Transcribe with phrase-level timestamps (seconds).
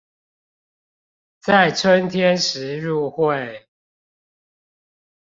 [1.41, 3.67] 在春天時入會